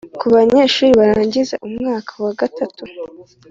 Ku 0.19 0.25
banyeshuri 0.35 0.89
barangiza 1.01 1.55
umwaka 1.67 2.11
wa 2.23 2.31
gatatu 2.39 2.83